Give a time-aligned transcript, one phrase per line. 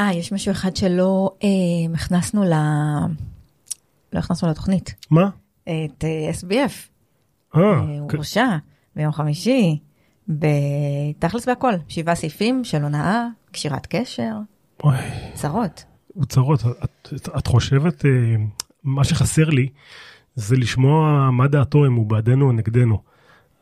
[0.00, 1.48] אה, יש משהו אחד שלא אה,
[1.94, 2.52] הכנסנו ל...
[4.12, 4.94] לא הכנסנו לתוכנית.
[5.10, 5.28] מה?
[5.62, 6.72] את אה, SBF.
[7.56, 8.16] אה, אה, הוא כן.
[8.16, 8.56] הורשע
[8.96, 9.78] ביום חמישי,
[10.28, 14.32] בתכלס והכל, שבעה סעיפים של הונאה, קשירת קשר,
[14.84, 14.96] אוי,
[15.34, 15.84] צרות.
[16.14, 16.60] הוא צרות.
[16.84, 18.10] את, את, את חושבת, אה,
[18.84, 19.68] מה שחסר לי
[20.34, 22.98] זה לשמוע מה דעתו אם הוא בעדנו או נגדנו.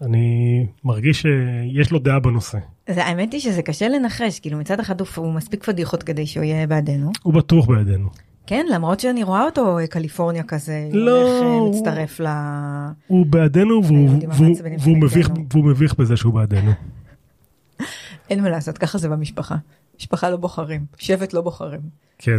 [0.02, 2.58] אני מרגיש שיש לו דעה בנושא.
[2.90, 6.66] זה, האמת היא שזה קשה לנחש, כאילו מצד אחד הוא, מספיק פדיחות כדי שהוא יהיה
[6.66, 7.10] בעדנו.
[7.22, 8.08] הוא בטוח בעדנו.
[8.46, 12.26] כן, למרות שאני רואה אותו קליפורניה כזה, לא, הולך, אה, הוא- מצטרף ל...
[13.06, 15.30] הוא בעדנו והוא, והוא, המעצבנים והוא, מביך.
[15.50, 16.70] והוא מביך בזה שהוא בעדנו.
[18.30, 19.56] אין מה לעשות, ככה זה במשפחה.
[20.00, 21.80] משפחה לא בוחרים, שבט לא בוחרים.
[22.18, 22.38] כן,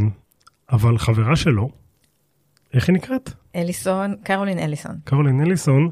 [0.72, 1.70] אבל חברה שלו,
[2.74, 3.30] איך היא נקראת?
[3.56, 5.90] אליסון, קרולין אליסון, קרולין אליסון,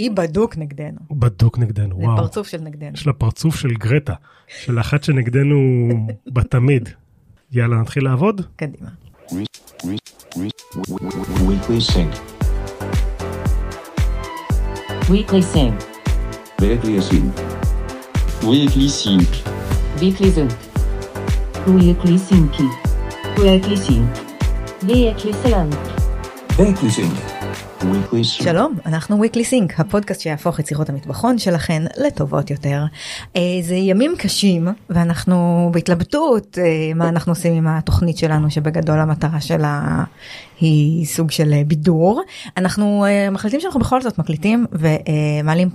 [0.00, 2.16] היא בדוק נגדנו, בדוק נגדנו, זה וואו.
[2.16, 2.94] פרצוף של נגדנו.
[2.94, 4.14] יש לה פרצוף של גרטה,
[4.48, 5.56] של אחת שנגדנו
[6.26, 6.88] בתמיד.
[7.52, 8.40] יאללה, נתחיל לעבוד?
[8.56, 8.88] קדימה.
[11.48, 12.12] Weekly Sync.
[15.10, 15.74] Weekly Sync.
[16.60, 17.30] Weekly Sync.
[18.42, 19.30] Weekly Sync.
[20.00, 20.50] Weekly Sync.
[21.80, 22.52] Weekly Sync.
[23.38, 24.12] Weekly Sync.
[24.88, 25.74] Weekly Sync.
[26.58, 27.39] Weekly Sync.
[28.22, 32.84] שלום, אנחנו weekly sync, הפודקאסט שיהפוך שיחות המטבחון שלכן לטובות יותר.
[33.36, 39.40] אה, זה ימים קשים ואנחנו בהתלבטות אה, מה אנחנו עושים עם התוכנית שלנו שבגדול המטרה
[39.40, 40.04] שלה
[40.60, 42.22] היא סוג של אה, בידור.
[42.56, 45.68] אנחנו מחליטים שאנחנו בכל זאת מקליטים ומעלים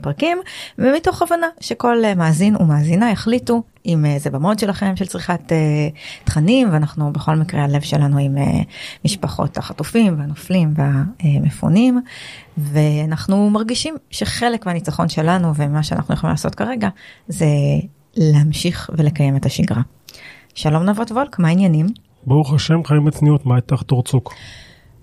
[0.00, 0.38] פרקים
[0.78, 5.88] ומתוך הבנה שכל מאזין ומאזינה יחליטו אם אה, זה במוד שלכם של צריכת אה,
[6.24, 8.60] תכנים ואנחנו בכל מקרה הלב שלנו עם אה,
[9.04, 12.00] משפחות החטופים והנופלים והמפונים
[12.58, 16.88] ואנחנו מרגישים שחלק מהניצחון שלנו ומה שאנחנו יכולים לעשות כרגע
[17.28, 17.46] זה
[18.16, 19.82] להמשיך ולקיים את השגרה.
[20.54, 21.86] שלום נבות וולק, מה העניינים?
[22.26, 24.34] ברוך השם, חיים בצניעות, מה איתך תורצוק?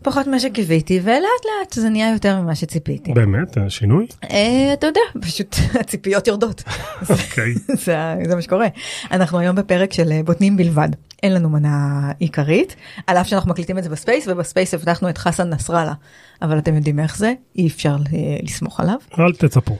[0.06, 3.14] פחות ממה שקיוויתי ולאט לאט זה נהיה יותר ממה שציפיתי.
[3.14, 4.08] באמת, אה, שינוי?
[4.32, 6.64] אה, אתה יודע, פשוט הציפיות יורדות.
[7.10, 7.54] אוקיי.
[7.86, 8.67] זה, מה שקורה.
[9.11, 10.89] אנחנו היום בפרק של אה, בוטנים בלבד.
[11.23, 12.76] אין לנו מנה עיקרית,
[13.08, 15.93] על אף שאנחנו מקליטים את זה ב-space, וב-space הבטחנו את חסן נסראללה.
[16.42, 18.98] אבל אתם יודעים איך זה, אי אפשר אה, לסמוך עליו.
[19.20, 19.77] אל תצפו.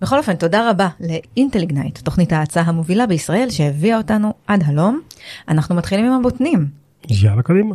[0.00, 5.00] בכל אופן, תודה רבה לאינטליגנייט, תוכנית ההאצה המובילה בישראל שהביאה אותנו עד הלום.
[5.48, 6.66] אנחנו מתחילים עם הבוטנים.
[7.08, 7.74] יאללה, קדימה.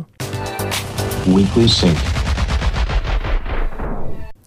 [1.26, 2.22] Weekly Sync.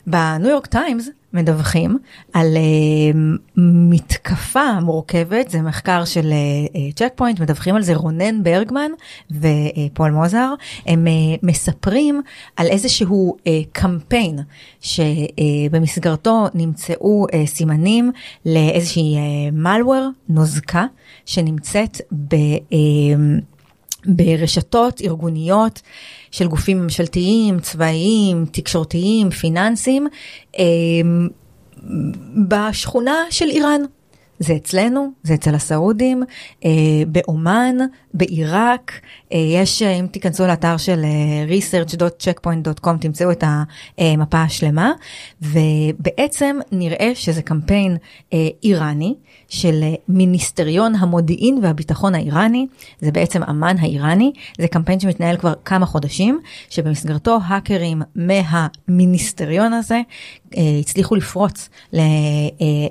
[0.08, 1.98] בניו יורק טיימס מדווחים
[2.34, 3.18] על uh,
[3.58, 6.34] מתקפה מורכבת, זה מחקר של
[6.96, 8.92] צ'ק uh, פוינט, מדווחים על זה רונן ברגמן
[9.32, 10.54] ופול מוזר,
[10.86, 12.22] הם uh, מספרים
[12.56, 13.42] על איזשהו uh,
[13.72, 14.40] קמפיין
[14.82, 18.12] שבמסגרתו נמצאו uh, סימנים
[18.46, 20.86] לאיזושהי uh, malware, נוזקה,
[21.26, 22.36] שנמצאת ב...
[22.72, 22.76] Uh,
[24.06, 25.82] ברשתות ארגוניות
[26.32, 30.08] של גופים ממשלתיים, צבאיים, תקשורתיים, פיננסיים,
[30.60, 31.28] אמ,
[32.48, 33.82] בשכונה של איראן.
[34.40, 36.24] זה אצלנו, זה אצל הסעודים,
[36.66, 36.70] אה,
[37.08, 37.76] באומן,
[38.14, 38.92] בעיראק,
[39.34, 43.44] אה, יש, אה, אם תיכנסו לאתר של אה, research.checkpoint.com תמצאו את
[43.98, 44.92] המפה השלמה,
[45.42, 47.98] ובעצם נראה שזה קמפיין
[48.34, 49.16] אה, איראני
[49.50, 52.68] של אה, מיניסטריון המודיעין והביטחון האיראני,
[53.02, 56.40] זה בעצם אמ"ן האיראני, זה קמפיין שמתנהל כבר כמה חודשים,
[56.70, 60.02] שבמסגרתו האקרים מהמיניסטריון הזה
[60.58, 62.00] אה, הצליחו לפרוץ אה,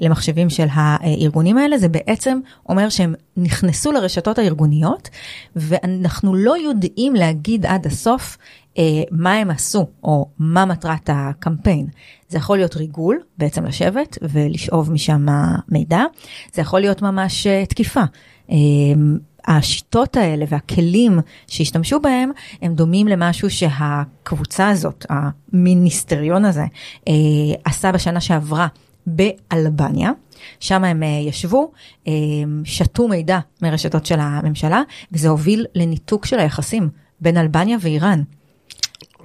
[0.00, 2.38] למחשבים של הארגונים האלה, זה בעצם
[2.69, 5.09] אומר שהם נכנסו לרשתות הארגוניות,
[5.56, 8.38] ואנחנו לא יודעים להגיד עד הסוף
[9.11, 11.87] מה הם עשו, או מה מטרת הקמפיין.
[12.29, 15.27] זה יכול להיות ריגול, בעצם לשבת ולשאוב משם
[15.69, 16.03] מידע,
[16.55, 18.03] זה יכול להיות ממש אה, תקיפה.
[18.51, 18.57] אה,
[19.47, 22.31] השיטות האלה והכלים שהשתמשו בהם
[22.62, 26.65] הם דומים למשהו שהקבוצה הזאת, המיניסטריון הזה,
[27.09, 27.15] אה,
[27.65, 28.67] עשה בשנה שעברה
[29.06, 30.11] באלבניה.
[30.61, 31.73] שם הם אה, ישבו,
[32.09, 32.12] אה,
[32.65, 36.88] שתו מידע מרשתות של הממשלה, וזה הוביל לניתוק של היחסים
[37.20, 38.23] בין אלבניה ואיראן.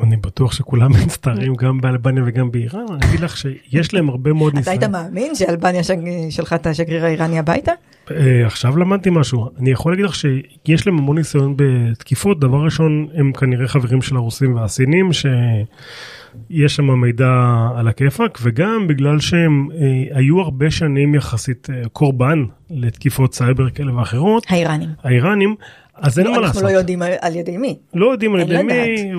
[0.03, 4.51] אני בטוח שכולם מצטערים גם באלבניה וגם באיראן, אני אגיד לך שיש להם הרבה מאוד
[4.51, 4.77] אתה ניסיון.
[4.81, 5.81] היית מאמין שאלבניה
[6.29, 7.71] שלחה את השגריר האיראני הביתה?
[8.11, 13.07] אה, עכשיו למדתי משהו, אני יכול להגיד לך שיש להם המון ניסיון בתקיפות, דבר ראשון
[13.13, 20.17] הם כנראה חברים של הרוסים והסינים שיש שם מידע על הכיפאק וגם בגלל שהם אה,
[20.17, 24.89] היו הרבה שנים יחסית אה, קורבן לתקיפות סייבר כאלה ואחרות, האיראנים.
[25.03, 25.55] האיראנים,
[26.01, 26.63] אז אין מה אנחנו לעשות.
[26.63, 27.77] לא יודעים על- על ידי מי.
[27.93, 29.11] לא יודעים על ידי מי,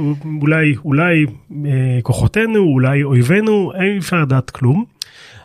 [0.42, 1.24] אולי, אולי
[1.66, 1.70] אה,
[2.02, 4.84] כוחותינו, אולי אויבינו, אין אפשר לדעת כלום.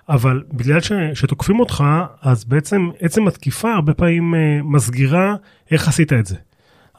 [0.09, 1.83] אבל בגלל ש, שתוקפים אותך,
[2.21, 5.35] אז בעצם עצם התקיפה הרבה פעמים אה, מסגירה
[5.71, 6.35] איך עשית את זה.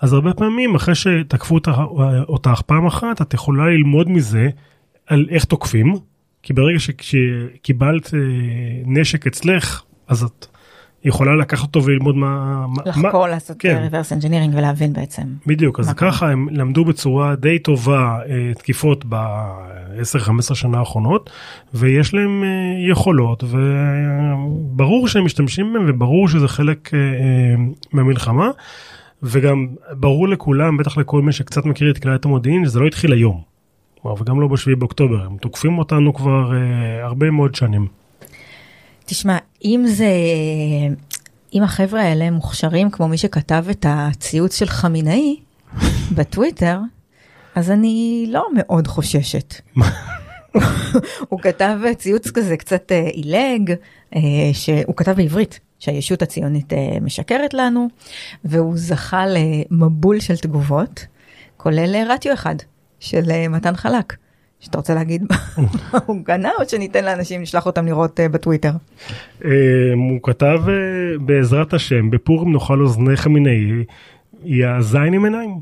[0.00, 1.72] אז הרבה פעמים אחרי שתקפו אותך,
[2.28, 4.48] אותך פעם אחת את יכולה ללמוד מזה
[5.06, 5.94] על איך תוקפים
[6.42, 8.18] כי ברגע שקיבלת אה,
[8.86, 10.46] נשק אצלך אז את
[11.06, 12.66] יכולה לקחת אותו וללמוד מה...
[12.86, 13.88] לחקור, מה- לעשות כן.
[13.90, 15.22] reverse engineering ולהבין בעצם.
[15.46, 21.30] בדיוק אז ככה הם למדו בצורה די טובה אה, תקיפות ב-10-15 שנה האחרונות
[21.74, 22.48] ויש להם אה,
[22.90, 27.54] יכולות וברור שהם משתמשים בהם וברור שזה חלק אה, אה,
[27.92, 28.50] מהמלחמה
[29.22, 33.56] וגם ברור לכולם בטח לכל מי שקצת מכיר את כללת המודיעין שזה לא התחיל היום.
[34.20, 37.86] וגם לא בשביעי באוקטובר הם תוקפים אותנו כבר אה, הרבה מאוד שנים.
[39.06, 40.10] תשמע, אם זה,
[41.54, 45.36] אם החבר'ה האלה מוכשרים כמו מי שכתב את הציוץ של חמינאי
[46.16, 46.78] בטוויטר,
[47.54, 49.54] אז אני לא מאוד חוששת.
[51.28, 53.74] הוא כתב ציוץ כזה קצת אה, עילג,
[54.16, 54.20] אה,
[54.52, 57.88] שהוא כתב בעברית, שהישות הציונית אה, משקרת לנו,
[58.44, 61.06] והוא זכה למבול של תגובות,
[61.56, 62.54] כולל רטיו אחד
[63.00, 64.16] של מתן חלק.
[64.66, 68.70] שאתה רוצה להגיד מה הוא גנה או שניתן לאנשים לשלוח אותם לראות אה, בטוויטר?
[69.44, 69.50] אה,
[69.94, 70.74] הוא כתב אה,
[71.20, 73.84] בעזרת השם בפורים נאכל אוזני חמינאי
[74.44, 75.60] יאזין עם עיניים.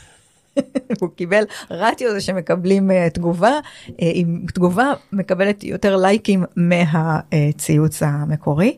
[1.00, 3.52] הוא קיבל רטיו זה שמקבלים תגובה,
[3.98, 8.76] עם תגובה מקבלת יותר לייקים מהציוץ המקורי.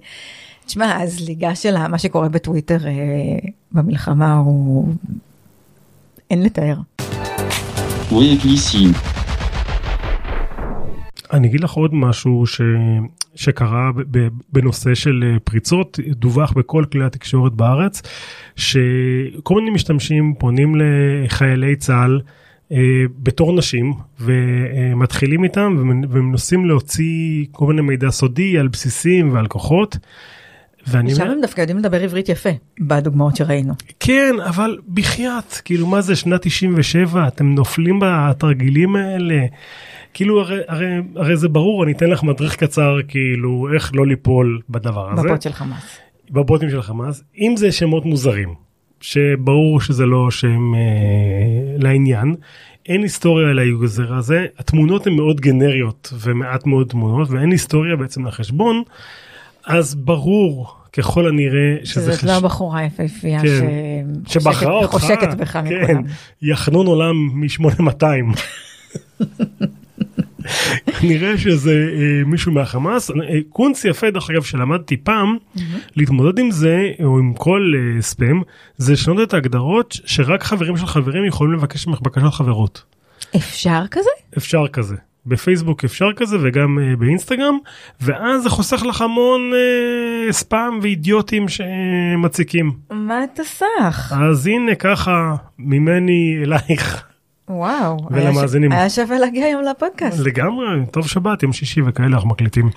[0.67, 2.79] תשמע, הזליגה של מה שקורה בטוויטר
[3.73, 4.95] במלחמה הוא...
[6.31, 6.77] אין לתאר.
[8.11, 9.18] Sync.
[11.33, 12.61] אני אגיד לך עוד משהו ש...
[13.35, 13.91] שקרה
[14.53, 18.03] בנושא של אה, פריצות דווח בכל כלי התקשורת בארץ
[18.57, 22.21] שכל מיני משתמשים פונים לחיילי צה"ל
[22.73, 22.77] אה,
[23.19, 29.97] בתור נשים ומתחילים איתם ומנ- ומנסים להוציא כל מיני מידע סודי על בסיסים ועל כוחות.
[30.87, 32.49] ואני שם הם דווקא יודעים לדבר עברית יפה
[32.81, 33.75] בדוגמאות שראינו.
[34.01, 39.47] כן אבל בחייאת כאילו מה זה שנת 97 אתם נופלים בתרגילים האלה
[40.15, 40.87] כאילו הרי, הרי,
[41.17, 45.43] הרי זה ברור אני אתן לך מדריך קצר כאילו איך לא ליפול בדבר הזה בבוט
[45.43, 45.99] של חמאס.
[46.31, 48.55] בבוטים של חמאס אם זה שמות מוזרים
[49.01, 50.81] שברור שזה לא שם אה,
[51.79, 52.35] לעניין
[52.89, 57.97] אין היסטוריה על ה user הזה התמונות הן מאוד גנריות ומעט מאוד תמונות ואין היסטוריה
[57.97, 58.83] בעצם לחשבון
[59.67, 64.07] אז ברור ככל הנראה שזה שזאת לא הבחורה היפהפייה כן.
[64.27, 66.03] שבחרה אותך, חושקת בך כן, מכולם.
[66.43, 68.39] יחנון עולם מ-8200.
[71.03, 73.11] נראה שזה אה, מישהו מהחמאס.
[73.11, 73.17] אה,
[73.49, 75.37] קונץ יפה דרך אגב שלמדתי פעם
[75.97, 78.43] להתמודד עם זה או עם כל אה, ספאם
[78.77, 82.83] זה לשנות את ההגדרות שרק חברים של חברים יכולים לבקש ממך בקשות חברות.
[83.37, 84.11] אפשר כזה?
[84.37, 84.97] אפשר כזה.
[85.29, 87.59] בפייסבוק אפשר כזה וגם uh, באינסטגרם
[88.01, 92.73] ואז זה חוסך לך המון uh, ספאם ואידיוטים שמציקים.
[92.91, 94.13] מה אתה סך?
[94.21, 97.05] אז הנה ככה ממני אלייך
[97.49, 97.97] וואו.
[98.11, 98.73] היה ש- ולמאזינים.
[98.73, 100.19] היה שווה להגיע היום לפודקאסט.
[100.19, 102.71] לגמרי טוב שבת יום שישי וכאלה אנחנו מקליטים.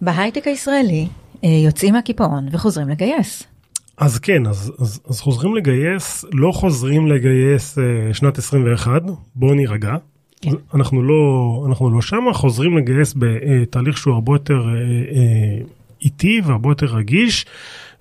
[0.00, 1.08] בהייטק הישראלי
[1.44, 3.42] אה, יוצאים מהקיפאון וחוזרים לגייס.
[3.96, 9.02] אז כן אז, אז, אז חוזרים לגייס לא חוזרים לגייס uh, שנת 21
[9.34, 9.96] בואו נירגע.
[10.40, 10.50] כן.
[10.74, 15.68] אנחנו לא אנחנו לא שמה חוזרים לגייס בתהליך שהוא הרבה יותר uh, uh,
[16.02, 17.46] איטי והרבה יותר רגיש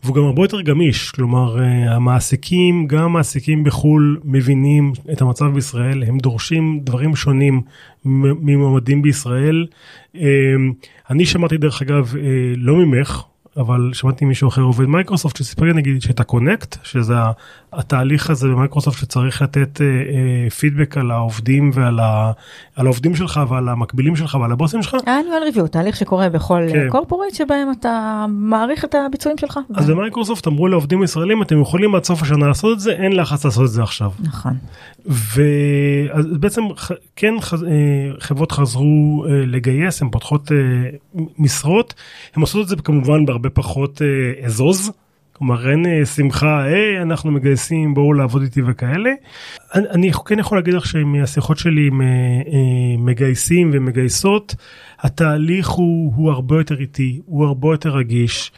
[0.04, 1.62] והוא גם הרבה יותר גמיש כלומר uh,
[1.92, 7.62] המעסיקים גם המעסיקים בחו"ל מבינים את המצב בישראל הם דורשים דברים שונים
[8.06, 9.68] ממועמדים בישראל.
[10.16, 10.20] Uh,
[11.10, 12.18] אני שמעתי דרך אגב uh,
[12.58, 13.24] לא ממך
[13.58, 17.16] אבל שמעתי מישהו אחר עובד מייקרוסופט שסיפר לי נגיד שאת ה connect שזה
[17.74, 22.32] התהליך הזה במייקרוסופט שצריך לתת אה, אה, פידבק על העובדים ועל ה,
[22.76, 24.94] על העובדים שלך ועל המקבילים שלך ועל הבוסים שלך.
[25.06, 26.90] ה annual review, תהליך שקורה בכל כן.
[26.90, 29.60] קורפורט שבהם אתה מעריך את הביצועים שלך.
[29.76, 33.46] אז במייקרוסופט אמרו לעובדים ישראלים אתם יכולים עד סוף השנה לעשות את זה אין לחץ
[33.46, 34.12] לעשות את זה עכשיו.
[34.24, 34.54] נכון.
[35.06, 36.62] ובעצם
[37.16, 40.58] כן אה, חברות חזרו אה, לגייס הן פותחות אה,
[41.40, 41.94] משרות
[42.36, 44.92] הן עושות את זה כמובן בהרבה פחות אה, אזוז.
[45.38, 49.10] כלומר אין אה, שמחה היי אנחנו מגייסים בואו לעבוד איתי וכאלה.
[49.76, 54.56] אני, אני כן יכול להגיד לך שמהשיחות שלי עם אה, אה, מגייסים ומגייסות
[55.00, 58.52] התהליך הוא, הוא הרבה יותר איטי הוא הרבה יותר רגיש.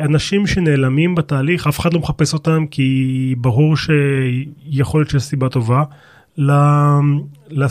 [0.00, 5.82] אנשים שנעלמים בתהליך אף אחד לא מחפש אותם כי ברור שיכול להיות שיש סיבה טובה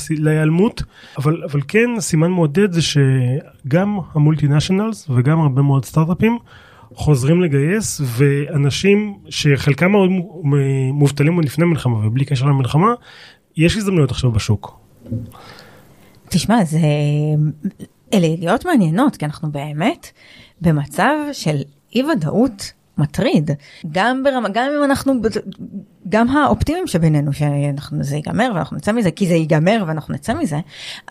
[0.10, 0.84] להיעלמות
[1.18, 6.38] אבל אבל כן סימן מעודד זה שגם המולטינשיונלס וגם הרבה מאוד סטארט-אפים
[6.96, 10.10] חוזרים לגייס ואנשים שחלקם מאוד
[10.94, 12.94] מובטלים עוד לפני מלחמה ובלי קשר למלחמה
[13.58, 14.80] יש הזדמנויות עכשיו בשוק.
[16.30, 16.80] תשמע, זה...
[18.14, 20.08] אלה ידיעות מעניינות, כי אנחנו באמת
[20.62, 21.58] במצב של
[21.96, 23.52] אי ודאות מטריד.
[23.92, 25.14] גם ברמה, גם אם אנחנו,
[26.10, 30.58] גם האופטימיים שבינינו, שאנחנו, זה ייגמר ואנחנו נצא מזה, כי זה ייגמר ואנחנו נצא מזה,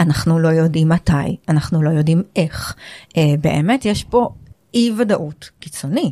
[0.01, 2.75] אנחנו לא יודעים מתי, אנחנו לא יודעים איך.
[3.17, 4.31] אה, באמת יש פה
[4.75, 6.11] אי ודאות קיצוני.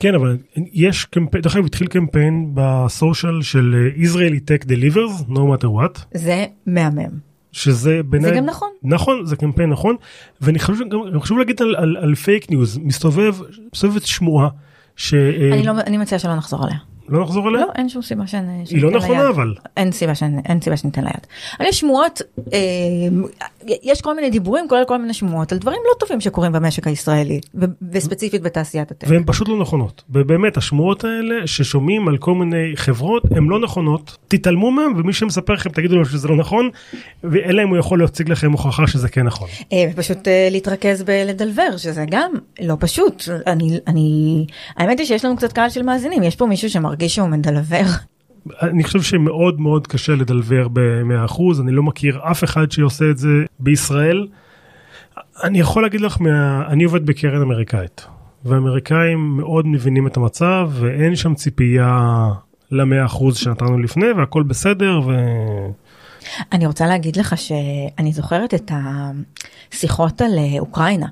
[0.00, 0.38] כן אבל
[0.72, 6.04] יש קמפיין, דרך אגב התחיל קמפיין בסושיאל של אה, Israeli Tech Delivers, no matter what,
[6.14, 7.28] זה מהמם.
[7.52, 8.68] שזה בעיניי, זה גם נכון.
[8.82, 9.96] נכון זה קמפיין נכון,
[10.40, 10.58] ואני
[10.90, 13.36] גם, גם חשוב להגיד על, על, על fake news, מסתובב,
[13.74, 14.48] מסתובבת שמועה,
[14.98, 15.18] שלא
[15.52, 16.78] אני, לא, אני מציעה שלא נחזור עליה.
[17.08, 18.64] נחזור עליה, לא, אין שום סיבה שאני...
[18.70, 21.26] היא לא נכונה אבל, אין סיבה, שאני, אין סיבה שניתן לה יד.
[21.58, 22.22] אבל יש שמועות,
[22.52, 22.58] אה,
[23.82, 27.40] יש כל מיני דיבורים, כולל כל מיני שמועות על דברים לא טובים שקורים במשק הישראלי,
[27.92, 29.06] וספציפית בתעשיית הטק.
[29.10, 34.16] והן פשוט לא נכונות, ובאמת השמועות האלה ששומעים על כל מיני חברות הן לא נכונות,
[34.28, 36.70] תתעלמו מהם ומי שמספר לכם תגידו לו שזה לא נכון,
[37.24, 39.48] ואלא אם הוא יכול להציג לכם הוכחה שזה כן נכון.
[39.72, 43.22] אה, ופשוט אה, להתרכז בלדלבר, שזה גם לא פשוט.
[43.46, 44.46] אני, אני,
[44.76, 47.84] האמת היא שיש לנו קצת קהל של מאזינים, יש פה מישהו שמרגיש שהוא מדלבר.
[48.62, 53.28] אני חושב שמאוד מאוד קשה לדלבר ב-100%, אני לא מכיר אף אחד שעושה את זה
[53.60, 54.26] בישראל.
[55.44, 56.66] אני יכול להגיד לך, מה...
[56.68, 58.06] אני עובד בקרן אמריקאית,
[58.44, 62.28] והאמריקאים מאוד מבינים את המצב, ואין שם ציפייה
[62.70, 65.12] ל-100% שנתנו לפני, והכל בסדר, ו...
[66.52, 68.72] אני רוצה להגיד לך שאני זוכרת את
[69.72, 71.06] השיחות על אה, אוקראינה.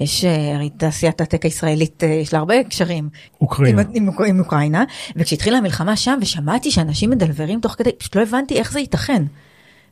[0.00, 3.08] יש אה, הרי תעשיית הטק הישראלית, אה, יש לה הרבה קשרים.
[3.40, 3.82] אוקראינה.
[3.94, 4.84] עם, עם, עם אוקראינה,
[5.16, 9.22] וכשהתחילה המלחמה שם ושמעתי שאנשים מדלברים תוך כדי, פשוט לא הבנתי איך זה ייתכן.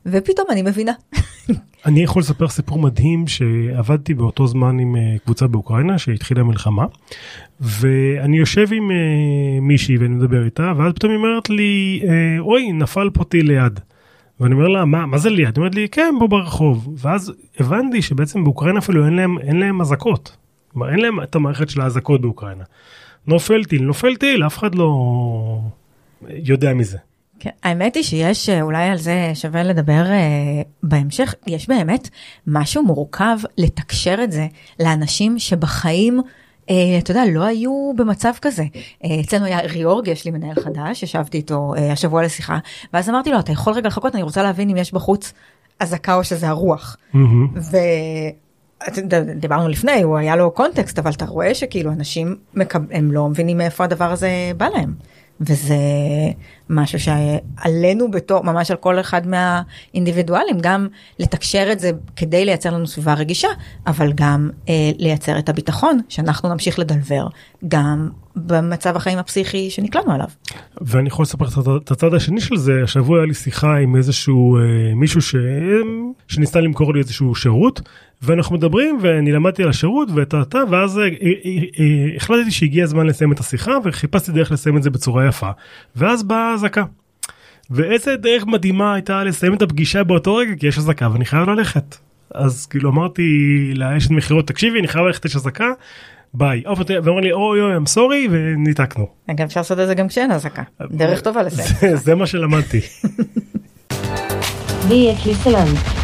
[0.07, 0.93] ופתאום אני מבינה.
[1.87, 6.85] אני יכול לספר סיפור מדהים שעבדתי באותו זמן עם אה, קבוצה באוקראינה שהתחילה המלחמה
[7.61, 8.91] ואני יושב עם
[9.63, 12.03] מישהי ואני מדבר איתה ואז פתאום היא אומרת לי
[12.39, 13.81] אוי נפל פה טיל ליד.
[14.41, 15.47] ואני אומר לה מה מה זה ליד?
[15.47, 19.81] היא אומרת לי כן פה ברחוב ואז הבנתי שבעצם באוקראינה אפילו אין להם אין להם
[19.81, 20.37] אזעקות.
[20.73, 22.65] כלומר, אין להם את המערכת של האזעקות באוקראינה.
[23.27, 25.61] נופל טיל נופל טיל אף אחד לא
[26.29, 26.99] יודע מזה.
[27.39, 32.09] כן, האמת היא שיש, אה, אולי על זה שווה לדבר אה, בהמשך, יש באמת
[32.47, 34.47] משהו מורכב לתקשר את זה
[34.81, 36.21] לאנשים שבחיים,
[36.99, 38.65] אתה יודע, לא היו במצב כזה.
[39.05, 42.59] אה, אצלנו היה ריאורג, יש לי מנהל חדש, ישבתי איתו אה, השבוע לשיחה,
[42.93, 45.33] ואז אמרתי לו, אתה יכול רגע לחכות, אני רוצה להבין אם יש בחוץ
[45.81, 46.97] אזעקה או שזה הרוח.
[49.37, 52.37] דיברנו לפני, הוא היה לו קונטקסט, אבל אתה רואה שכאילו אנשים.
[52.91, 54.95] הם לא מבינים מאיפה הדבר הזה בא להם.
[55.41, 55.77] וזה
[56.71, 60.89] משהו שעלינו בתור, ממש על כל אחד מהאינדיבידואלים, גם
[61.19, 63.49] לתקשר את זה כדי לייצר לנו סביבה רגישה,
[63.87, 67.27] אבל גם אה, לייצר את הביטחון שאנחנו נמשיך לדלבר,
[67.69, 70.27] גם במצב החיים הפסיכי שנקלענו עליו.
[70.81, 74.63] ואני יכול לספר את הצד- השני של זה, השבוע היה לי שיחה עם איזשהו אה,
[74.95, 75.35] מישהו ש...
[76.29, 77.81] שניסה למכור לי איזשהו שירות,
[78.25, 80.43] ואנחנו מדברים ואני למדתי על השירות ואת ה...
[80.71, 81.09] ואז אה, אה,
[81.81, 85.51] אה, החלטתי שהגיע הזמן לסיים את השיחה וחיפשתי דרך לסיים את זה בצורה יפה,
[85.97, 86.85] ואז באה אזעקה.
[87.71, 91.97] ואיזה דרך מדהימה הייתה לסיים את הפגישה באותו רגע כי יש אזעקה ואני חייב ללכת.
[92.35, 93.23] אז כאילו אמרתי
[93.75, 95.69] לאשת מכירות תקשיבי אני חייב ללכת יש אזעקה
[96.35, 96.63] ביי.
[96.89, 99.07] ואמר לי אוי אוי I'm sorry וניתקנו.
[99.31, 101.97] אגב אפשר לעשות את זה גם כשאין אזעקה, דרך טובה לסיים.
[101.97, 102.81] זה, מה שלמדתי.
[104.89, 106.04] Vi är Klisteland.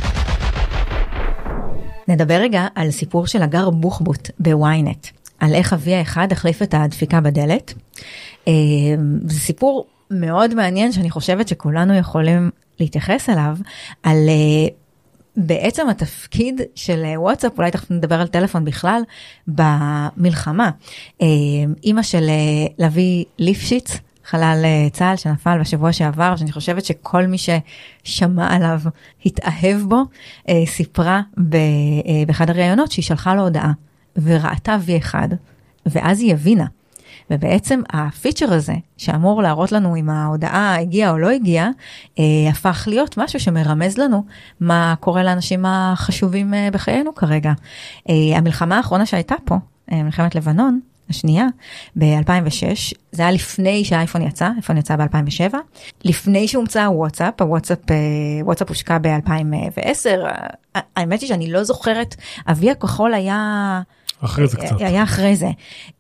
[2.11, 5.07] נדבר רגע על סיפור של הגר בוחבוט בוויינט,
[5.38, 7.75] על איך אבי האחד החליף את הדפיקה בדלת.
[8.49, 8.52] אה,
[9.25, 12.50] זה סיפור מאוד מעניין שאני חושבת שכולנו יכולים
[12.81, 13.57] להתייחס אליו,
[14.02, 14.69] על אה,
[15.37, 19.02] בעצם התפקיד של אה, וואטסאפ, אולי תכף נדבר על טלפון בכלל,
[19.49, 20.71] במלחמה.
[21.85, 22.31] אימא של
[22.79, 23.97] לביא ליפשיץ,
[24.31, 28.81] חלל אה, צה"ל שנפל בשבוע שעבר, שאני חושבת שכל מי ששמע עליו
[29.27, 30.03] התאהב בו,
[30.49, 33.73] אה, סיפרה אה, באחד הראיונות שהיא שלחה לו הודעה
[34.23, 35.15] וראתה V1,
[35.87, 36.67] ואז היא הבינה.
[37.31, 41.69] ובעצם הפיצ'ר הזה שאמור להראות לנו אם ההודעה הגיעה או לא הגיעה,
[42.51, 44.25] הפך להיות משהו שמרמז לנו
[44.61, 47.53] מה קורה לאנשים החשובים בחיינו כרגע.
[48.09, 49.57] המלחמה האחרונה שהייתה פה,
[49.93, 51.47] מלחמת לבנון, השנייה,
[51.97, 55.55] ב-2006, זה היה לפני שהאייפון יצא, האייפון יצא ב-2007,
[56.05, 57.97] לפני שהומצא הוואטסאפ, הוואטסאפ, אה,
[58.43, 60.09] וואטסאפ הושקע ב-2010,
[60.97, 62.17] האמת היא שאני לא זוכרת,
[62.50, 63.81] אבי הכחול היה...
[64.25, 64.81] אחרי זה קצת.
[64.81, 65.49] היה אחרי זה.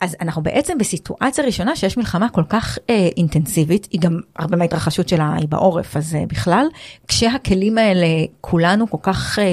[0.00, 5.08] אז אנחנו בעצם בסיטואציה ראשונה שיש מלחמה כל כך אה, אינטנסיבית, היא גם הרבה מההתרחשות
[5.08, 6.66] שלה היא בעורף, אז אה, בכלל,
[7.08, 8.06] כשהכלים האלה,
[8.40, 9.44] כולנו כל כך אה,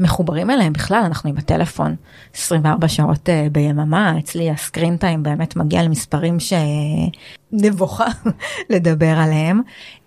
[0.00, 1.96] מחוברים אליהם בכלל, אנחנו עם הטלפון
[2.34, 6.36] 24 שעות אה, ביממה, אצלי הסקרין טיים באמת מגיע למספרים
[7.52, 8.06] שנבוכה
[8.70, 9.60] לדבר עליהם,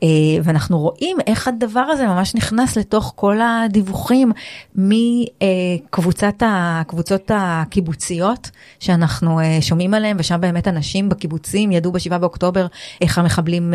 [0.04, 0.08] אה,
[0.44, 4.32] ואנחנו רואים איך הדבר הזה ממש נכנס לתוך כל הדיווחים
[4.76, 12.68] מקבוצת הקבוצות הקיבוציות שאנחנו אה, שומעים עליהם, ושם באמת אנשים בקיבוצים ידעו ב-7 באוקטובר
[13.02, 13.74] איך המחבלים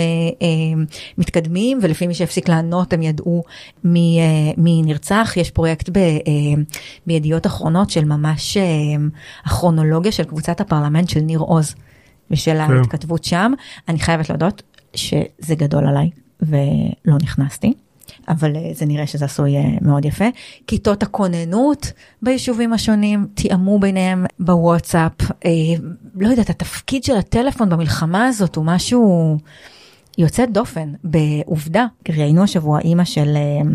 [1.19, 3.43] מתקדמים, ולפי מי שהפסיק לענות הם ידעו
[3.85, 4.21] מי,
[4.57, 6.04] מי נרצח, יש פרויקט ב...
[6.05, 6.63] אה,
[7.07, 8.63] בידיעות אחרונות של ממש אה,
[9.45, 11.75] הכרונולוגיה של קבוצת הפרלמנט של ניר עוז
[12.31, 12.77] ושל כן.
[12.77, 13.53] ההתכתבות שם.
[13.89, 14.63] אני חייבת להודות
[14.95, 16.11] שזה גדול עליי
[16.43, 17.73] ולא נכנסתי.
[18.29, 20.25] אבל אה, זה נראה שזה עשוי מאוד יפה.
[20.67, 21.93] כיתות הכוננות
[22.23, 25.13] ביישובים השונים תיאמו ביניהם בוואטסאפ.
[26.15, 29.37] לא יודעת, התפקיד של הטלפון במלחמה הזאת הוא משהו
[30.19, 30.93] יוצא דופן.
[31.05, 33.71] בעובדה, ראיינו השבוע אימא של אה,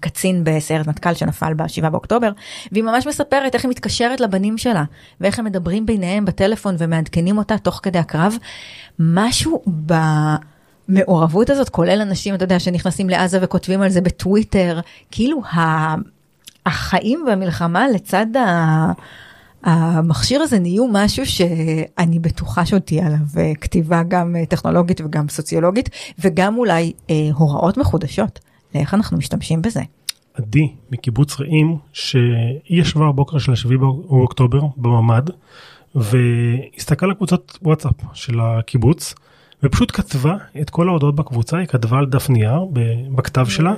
[0.00, 2.30] קצין בסיירת מטכ"ל שנפל ב-7 באוקטובר,
[2.72, 4.84] והיא ממש מספרת איך היא מתקשרת לבנים שלה,
[5.20, 8.34] ואיך הם מדברים ביניהם בטלפון ומעדכנים אותה תוך כדי הקרב.
[8.98, 9.62] משהו
[10.88, 15.42] במעורבות הזאת, כולל אנשים, אתה יודע, שנכנסים לעזה וכותבים על זה בטוויטר, כאילו.
[16.66, 18.92] החיים והמלחמה לצד ה...
[19.64, 25.28] המכשיר הזה נהיו משהו שאני בטוחה שעוד תהיה עליו אה, כתיבה גם אה, טכנולוגית וגם
[25.28, 25.88] סוציולוגית,
[26.18, 28.40] וגם אולי אה, הוראות מחודשות.
[28.74, 29.80] לאיך אנחנו משתמשים בזה.
[30.34, 35.30] עדי מקיבוץ רעים שהיא ישבה הבוקר של השביעי באוקטובר בממ"ד
[35.94, 39.14] והסתכלה על קבוצת וואטסאפ של הקיבוץ
[39.62, 42.60] ופשוט כתבה את כל ההודעות בקבוצה היא כתבה על דף נייר
[43.14, 43.74] בכתב שלה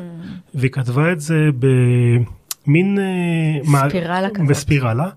[0.54, 4.48] והיא כתבה את זה במין אה, ספירלה כזאת.
[4.48, 5.08] בספירלה.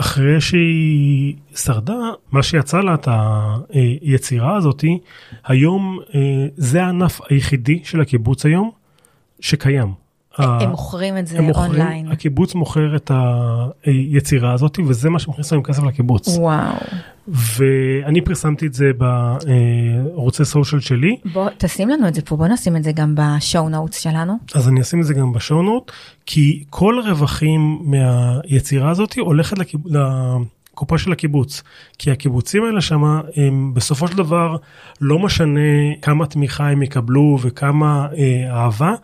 [0.00, 1.94] אחרי שהיא שרדה
[2.32, 3.08] מה שיצא לה את
[3.70, 4.98] היצירה הזאתי
[5.44, 8.70] היום אה, זה הענף היחידי של הקיבוץ היום
[9.40, 9.92] שקיים.
[10.38, 12.12] הם מוכרים את זה מוכרים, אונליין.
[12.12, 13.10] הקיבוץ מוכר את
[13.84, 16.28] היצירה הזאת וזה מה שמכניס להם כסף לקיבוץ.
[16.28, 16.74] וואו.
[17.28, 21.16] ואני פרסמתי את זה בערוצי סושיאל שלי.
[21.32, 24.32] בוא תשים לנו את זה פה, בוא נשים את זה גם בשואו נוטס שלנו.
[24.54, 25.92] אז אני אשים את זה גם בשואו נוט,
[26.26, 29.80] כי כל הרווחים מהיצירה הזאת הולכת לקיב...
[30.76, 31.62] לקופה של הקיבוץ.
[31.98, 33.04] כי הקיבוצים האלה שם
[33.36, 34.56] הם בסופו של דבר
[35.00, 38.94] לא משנה כמה תמיכה הם יקבלו וכמה אה, אהבה.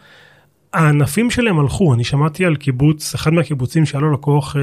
[0.72, 4.60] הענפים שלהם הלכו, אני שמעתי על קיבוץ, אחד מהקיבוצים שהיה לו לקוח אה,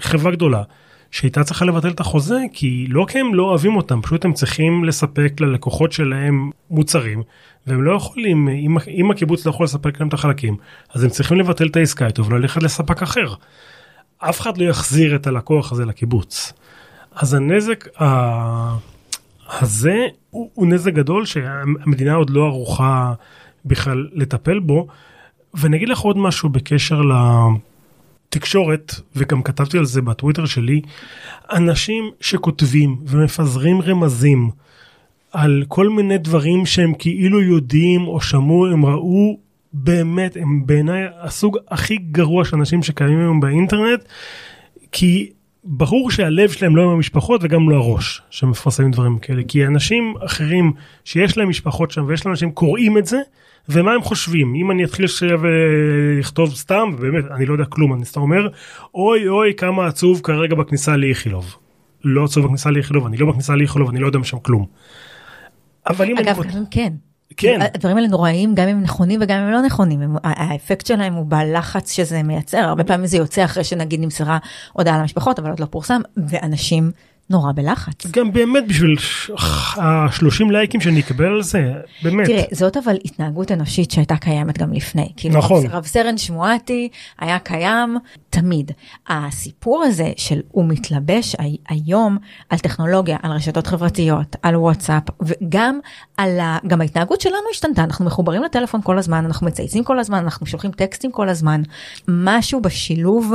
[0.00, 0.62] חברה גדולה,
[1.10, 4.84] שהייתה צריכה לבטל את החוזה, כי לא כי הם לא אוהבים אותם, פשוט הם צריכים
[4.84, 7.22] לספק ללקוחות שלהם מוצרים,
[7.66, 10.56] והם לא יכולים, אם, אם הקיבוץ לא יכול לספק להם את החלקים,
[10.94, 13.34] אז הם צריכים לבטל את העסקה איתו וללכת לספק אחר.
[14.18, 16.52] אף אחד לא יחזיר את הלקוח הזה לקיבוץ.
[17.14, 18.76] אז הנזק ה...
[19.48, 23.12] הזה הוא, הוא נזק גדול שהמדינה עוד לא ערוכה
[23.64, 24.86] בכלל לטפל בו.
[25.54, 27.00] ואני אגיד לך עוד משהו בקשר
[28.28, 30.80] לתקשורת, וגם כתבתי על זה בטוויטר שלי,
[31.52, 34.50] אנשים שכותבים ומפזרים רמזים
[35.32, 39.38] על כל מיני דברים שהם כאילו יודעים או שמעו, הם ראו,
[39.78, 44.04] באמת, הם בעיניי הסוג הכי גרוע של אנשים שקיימים היום באינטרנט,
[44.92, 45.30] כי
[45.64, 50.72] ברור שהלב שלהם לא עם המשפחות וגם לא הראש שמפרסמים דברים כאלה כי אנשים אחרים
[51.04, 53.20] שיש להם משפחות שם ויש להם אנשים קוראים את זה
[53.68, 58.04] ומה הם חושבים אם אני אתחיל לשב ולכתוב סתם באמת אני לא יודע כלום אני
[58.04, 58.48] סתם אומר
[58.94, 61.56] אוי אוי כמה עצוב כרגע בכניסה לאיכילוב.
[62.04, 64.66] לא עצוב בכניסה לאיכילוב אני לא בכניסה לאיכילוב אני לא יודע משם כלום.
[65.86, 66.52] אבל אם אגב, אני...
[66.70, 66.92] כן.
[67.36, 67.60] כן.
[67.74, 71.92] הדברים האלה נוראים גם אם נכונים וגם אם לא נכונים הם, האפקט שלהם הוא בלחץ
[71.92, 74.38] שזה מייצר הרבה פעמים זה יוצא אחרי שנגיד נמסרה
[74.72, 76.90] הודעה למשפחות אבל עוד לא פורסם ואנשים
[77.30, 78.06] נורא בלחץ.
[78.10, 78.96] גם באמת בשביל
[79.76, 82.26] ה-30 לייקים שאני אקבל על זה באמת.
[82.26, 85.12] תראה זאת אבל התנהגות אנושית שהייתה קיימת גם לפני.
[85.16, 85.66] כאילו, נכון.
[85.66, 87.98] רב סרן שמואטי היה קיים
[88.40, 88.70] תמיד.
[89.08, 92.18] הסיפור הזה של הוא מתלבש הי- היום
[92.50, 95.78] על טכנולוגיה, על רשתות חברתיות, על וואטסאפ וגם
[96.16, 96.58] על ה...
[96.66, 100.70] גם ההתנהגות שלנו השתנתה אנחנו מחוברים לטלפון כל הזמן אנחנו מצייצים כל הזמן אנחנו שולחים
[100.70, 101.62] טקסטים כל הזמן.
[102.08, 103.32] משהו בשילוב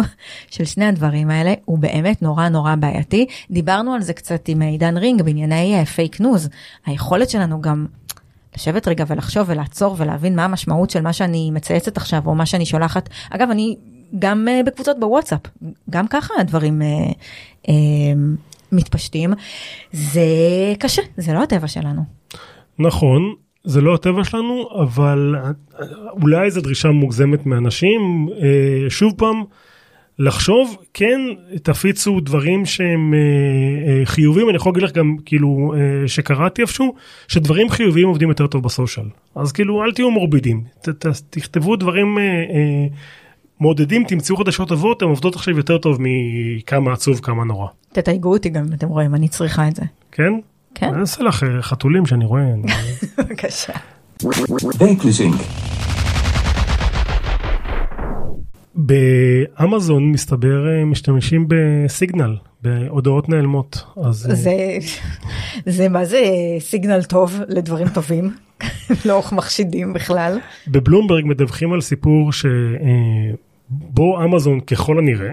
[0.49, 3.25] של שני הדברים האלה הוא באמת נורא נורא בעייתי.
[3.51, 6.49] דיברנו על זה קצת עם עידן רינג בענייני fake news.
[6.85, 7.85] היכולת שלנו גם
[8.55, 12.65] לשבת רגע ולחשוב ולעצור ולהבין מה המשמעות של מה שאני מצייצת עכשיו או מה שאני
[12.65, 13.09] שולחת.
[13.29, 13.75] אגב אני
[14.19, 15.41] גם uh, בקבוצות בוואטסאפ
[15.89, 17.13] גם ככה הדברים uh,
[17.65, 17.69] uh,
[18.71, 19.33] מתפשטים.
[19.91, 20.21] זה
[20.79, 22.01] קשה זה לא הטבע שלנו.
[22.79, 25.35] נכון, זה לא הטבע שלנו, אבל
[26.21, 28.29] אולי זו דרישה מוגזמת מאנשים.
[28.41, 29.43] אה, שוב פעם,
[30.19, 31.19] לחשוב, כן,
[31.63, 36.93] תפיצו דברים שהם אה, אה, חיובים, אני יכול להגיד לך גם, כאילו, אה, שקראתי איפשהו,
[37.27, 39.05] שדברים חיוביים עובדים יותר טוב בסושיאל.
[39.35, 42.87] אז כאילו, אל תהיו מורבידים, ת, ת, תכתבו דברים אה, אה,
[43.61, 47.67] מעודדים תמצאו חדשות טובות הן עובדות עכשיו יותר טוב מכמה עצוב כמה נורא.
[47.93, 49.83] תתייגו אותי גם אם אתם רואים, אני צריכה את זה.
[50.11, 50.33] כן?
[50.75, 50.87] כן.
[50.93, 52.43] אני אעשה לך אה, חתולים שאני רואה.
[53.17, 53.73] בבקשה.
[58.75, 64.77] באמזון מסתבר אה, משתמשים בסיגנל בהודעות נעלמות אז אה, זה,
[65.65, 66.21] זה מה זה
[66.59, 68.33] סיגנל טוב לדברים טובים,
[69.05, 70.39] לא מחשידים בכלל.
[70.67, 72.31] בבלומברג מדווחים על סיפור
[73.71, 75.31] שבו אמזון ככל הנראה אה,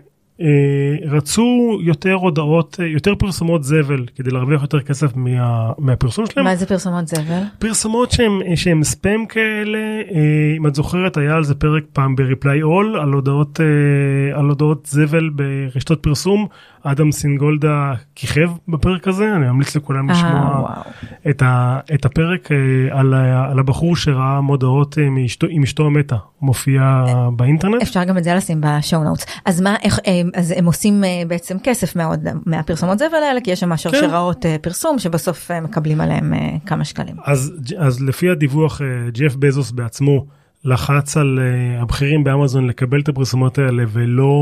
[1.05, 6.57] רצו יותר הודעות אה, יותר פרסומות זבל כדי להרוויח יותר כסף מה, מהפרסום שלהם מה
[6.57, 7.43] זה פרסומות זבל?
[7.59, 12.63] פרסומות שהם שהם ספאם כאלה אה, אם את זוכרת היה על זה פרק פעם ב-reply
[12.63, 16.47] all על הודעות אה, על הודעות זבל ברשתות פרסום
[16.83, 20.83] אדם סינגולדה כיכב בפרק הזה אני ממליץ לכולם אה, לשמוע וואו.
[21.31, 23.15] את, ה, את הפרק אה, על,
[23.51, 25.05] על הבחור שראה מודעות אה,
[25.49, 27.05] עם אשתו המתה מופיע
[27.37, 27.83] באינטרנט.
[27.83, 29.27] אפשר גם את זה לשים בשואו נוטס.
[29.45, 33.51] אז מה, איך, אה, אז הם עושים אה, בעצם כסף מאוד מהפרסומות זבל האלה, כי
[33.51, 36.33] יש שם שרשראות אה, פרסום שבסוף אה, מקבלים עליהם
[36.67, 37.17] כמה שקלים.
[37.25, 38.81] אז, אז לפי הדיווח
[39.13, 40.27] ג'ף בזוס בעצמו
[40.65, 41.39] לחץ על
[41.81, 44.33] הבכירים באמזון לקבל את הפרסומות האלה ולא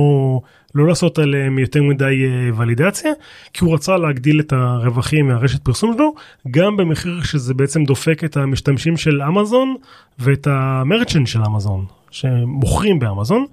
[0.74, 2.14] לא לעשות עליהם יותר מדי
[2.56, 3.12] ולידציה
[3.52, 6.14] כי הוא רצה להגדיל את הרווחים מהרשת פרסום שלו
[6.50, 9.76] גם במחיר שזה בעצם דופק את המשתמשים של אמזון
[10.18, 13.46] ואת המרצ'נט של אמזון שמוכרים באמזון.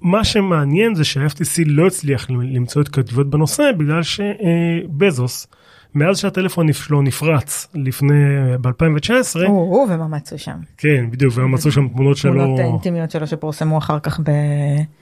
[0.00, 5.46] מה שמעניין זה שה-FTC לא הצליח למצוא את כתבות בנושא בגלל שבזוס
[5.94, 8.14] מאז שהטלפון שלו נפרץ לפני
[8.60, 10.56] ב-2019 או, ומה מצאו שם?
[10.76, 14.30] כן בדיוק והם מצאו שם תמונות שלו תמונות אינטימיות שלו שפורסמו אחר כך ב...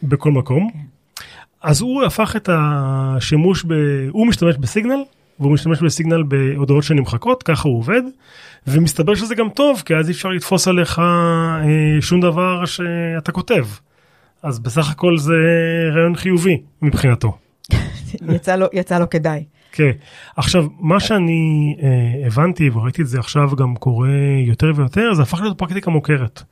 [0.03, 0.71] בכל מקום.
[1.63, 3.73] אז הוא הפך את השימוש ב...
[4.11, 5.03] הוא משתמש בסיגנל
[5.41, 8.03] והוא משתמש בסיגנל בהודעות שנמחקות ככה הוא עובד
[8.67, 13.65] ומסתבר שזה גם טוב כי אז אי אפשר לתפוס עליך אה, שום דבר שאתה כותב.
[14.45, 15.35] אז בסך הכל זה
[15.95, 17.39] רעיון חיובי מבחינתו.
[18.35, 19.45] יצא לו, יצא לו כדאי.
[19.73, 19.91] כן.
[20.37, 24.09] עכשיו, מה שאני אה, הבנתי וראיתי את זה עכשיו גם קורה
[24.47, 26.43] יותר ויותר, זה הפך להיות פרקטיקה מוכרת.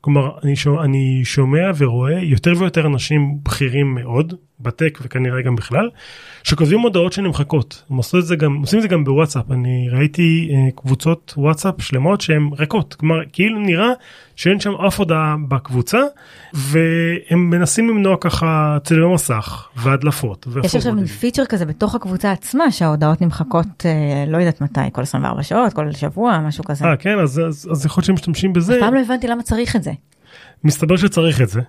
[0.00, 5.90] כלומר, אני, שומע, אני שומע ורואה יותר ויותר אנשים בכירים מאוד, בטק וכנראה גם בכלל,
[6.42, 7.82] שכותבים הודעות שנמחקות.
[7.90, 9.50] הם עושים את זה גם, עושים את זה גם בוואטסאפ.
[9.50, 12.94] אני ראיתי אה, קבוצות וואטסאפ שלמות שהן ריקות.
[12.94, 13.88] כלומר, כאילו נראה
[14.36, 16.00] שאין שם אף הודעה בקבוצה,
[16.54, 20.46] והם מנסים למנוע ככה צילומי מסך והדלפות.
[20.64, 25.02] יש עכשיו מין פיצ'ר כזה בתוך הקבוצה עצמה שההודעות נמחקות אה, לא יודעת מתי כל
[25.02, 26.84] 24 שעות כל שבוע משהו כזה.
[26.84, 29.42] אה כן אז, אז, אז יכול להיות שהם משתמשים בזה אף פעם לא הבנתי למה
[29.42, 29.92] צריך את זה.
[30.64, 31.60] מסתבר שצריך את זה.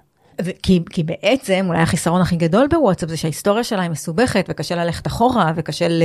[0.63, 5.07] כי, כי בעצם אולי החיסרון הכי גדול בוואטסאפ זה שההיסטוריה שלה היא מסובכת וקשה ללכת
[5.07, 6.03] אחורה וקשה ל...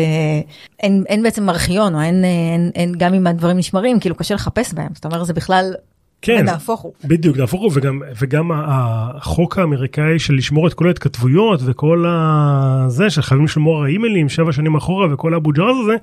[0.80, 4.72] אין, אין בעצם ארכיון או אין, אין, אין גם אם הדברים נשמרים כאילו קשה לחפש
[4.74, 5.74] בהם זאת אומרת זה בכלל
[6.22, 6.92] כן נהפוך הוא.
[7.04, 13.44] בדיוק נהפוך הוא וגם וגם החוק האמריקאי של לשמור את כל ההתכתבויות וכל הזה שחייבים
[13.44, 15.96] לשמור האימיילים שבע שנים אחורה וכל האבו ג'רז הזה.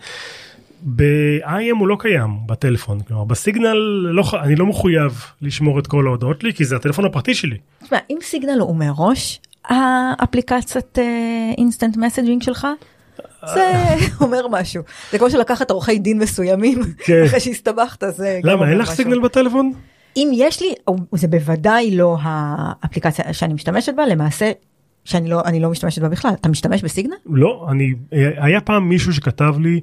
[0.82, 3.78] ב-IM הוא לא קיים בטלפון כלומר בסיגנל
[4.12, 7.58] לא אני לא מחויב לשמור את כל ההודעות לי כי זה הטלפון הפרטי שלי.
[7.84, 10.98] תשמע, אם סיגנל הוא מראש האפליקציית
[11.58, 12.68] instant messaging שלך.
[13.54, 13.74] זה
[14.22, 17.24] אומר משהו זה כמו שלקחת עורכי דין מסוימים כן.
[17.26, 18.92] אחרי שהסתבכת זה גם למה אין לך.
[18.92, 19.74] סיגנל בטלפון?
[20.18, 20.74] אם יש לי
[21.12, 24.52] זה בוודאי לא האפליקציה שאני משתמשת בה למעשה
[25.06, 28.90] שאני לא אני לא משתמשת בה בכלל אתה משתמש בסיגנל לא אני אה, היה פעם
[28.90, 29.80] מישהו שכתב לי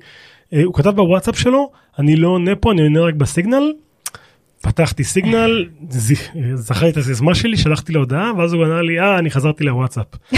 [0.64, 3.72] הוא כתב בוואטסאפ שלו אני לא עונה פה אני עונה רק בסיגנל.
[4.62, 6.12] פתחתי סיגנל ז-
[6.54, 10.07] זכרתי את הסיסמה שלי שלחתי לו הודעה ואז הוא ענה לי אה אני חזרתי לוואטסאפ.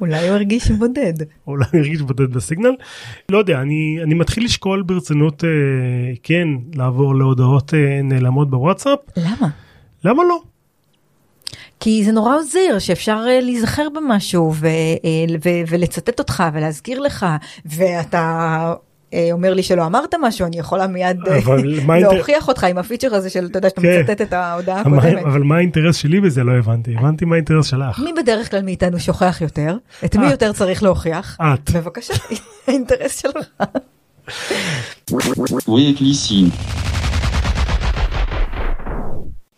[0.00, 1.12] אולי הוא הרגיש בודד.
[1.46, 2.70] אולי הוא הרגיש בודד בסיגנל.
[3.28, 5.50] לא יודע אני אני מתחיל לשקול ברצינות אה,
[6.22, 8.98] כן לעבור להודעות אה, נעלמות בוואטסאפ.
[9.16, 9.48] למה?
[10.04, 10.40] למה לא
[11.80, 14.70] כי זה נורא עוזר שאפשר אה, להיזכר במשהו ו, אה,
[15.44, 17.26] ו, ולצטט אותך ולהזכיר לך
[17.66, 18.72] ואתה
[19.14, 21.16] אה, אומר לי שלא אמרת משהו אני יכולה מיד
[21.88, 24.00] להוכיח אותך עם הפיצ'ר הזה של אתה יודע שאתה כן.
[24.00, 25.22] מצטט את ההודעה מה- הקודמת.
[25.24, 27.98] אבל מה האינטרס שלי בזה לא הבנתי הבנתי מה האינטרס שלך.
[27.98, 29.76] מי בדרך כלל מאיתנו שוכח יותר?
[30.04, 30.30] את מי.
[30.30, 31.36] יותר צריך להוכיח?
[31.40, 31.70] את.
[31.70, 32.14] בבקשה,
[32.68, 33.46] האינטרס שלך.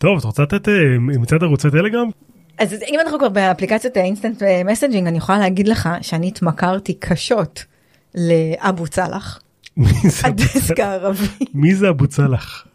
[0.03, 2.09] טוב את רוצה לתת אה, מצד ערוצי טלגרם?
[2.57, 7.65] אז אם אנחנו כבר באפליקציית ה instant messaging אני יכולה להגיד לך שאני התמכרתי קשות
[8.15, 9.39] לאבו צלח,
[9.77, 10.79] מי זה אבו ה desk?
[10.79, 11.45] הערבי.
[11.53, 12.67] מי זה אבו צלח?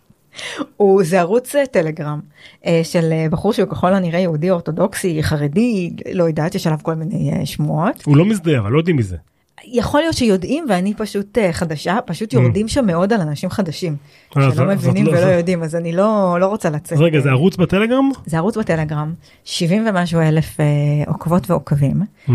[0.77, 2.21] הוא זה ערוץ אה, טלגרם
[2.67, 7.47] אה, של בחור שהוא ככל הנראה יהודי אורתודוקסי חרדי לא יודעת יש עליו כל מיני
[7.47, 9.17] שמועות הוא לא מזדהה אבל לא יודעים מי זה.
[9.65, 13.97] יכול להיות שיודעים ואני פשוט חדשה, פשוט יורדים שם מאוד על אנשים חדשים.
[14.37, 16.99] אה, שלא מבינים לא- ולא יודעים, אז אני לא לא רוצה לצאת.
[16.99, 18.11] רגע, זה ערוץ בטלגרם?
[18.27, 19.15] זה ערוץ בטלגרם,
[19.45, 20.65] 70 ומשהו אלף אה,
[21.07, 22.03] עוקבות ועוקבים.
[22.29, 22.35] אה,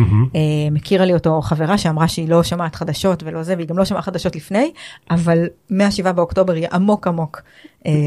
[0.71, 4.01] מכירה לי אותו חברה שאמרה שהיא לא שומעת חדשות ולא זה, והיא גם לא שמעה
[4.01, 4.71] חדשות לפני,
[5.11, 7.41] אבל מה-7 באוקטובר היא עמוק עמוק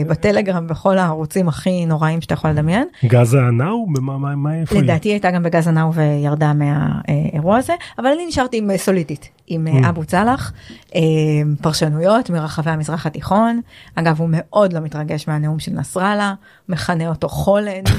[0.09, 2.87] בטלגרם, בכל הערוצים הכי נוראים שאתה יכול לדמיין.
[3.05, 3.87] גזה נאו?
[3.87, 4.83] מה- איפה היא?
[4.85, 9.67] לדעתי הייתה גם בגז הנאו וירדה מהאירוע הזה, אבל אני נשארתי עם אה, סולידית, עם
[9.67, 9.89] אה, Mm.
[9.89, 10.53] אבו צלח,
[10.95, 11.01] אה,
[11.63, 13.61] פרשנויות מרחבי המזרח התיכון.
[13.95, 16.35] אגב, הוא מאוד לא מתרגש מהנאום של נסראללה,
[16.69, 17.89] מכנה אותו חולד.